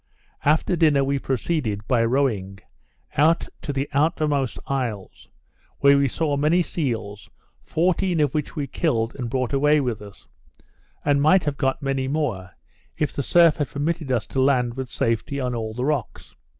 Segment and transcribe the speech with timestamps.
[0.43, 2.57] After dinner we proceeded, by rowing,
[3.17, 5.29] out to the outermost isles,
[5.77, 7.29] where we saw many seals,
[7.61, 10.27] fourteen of which we killed and brought away with us;
[11.05, 12.49] and might have got many more,
[12.97, 16.35] if the surf had permitted us to land with safety on all the rocks.